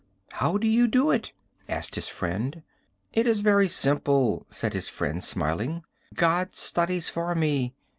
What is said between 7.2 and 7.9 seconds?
me.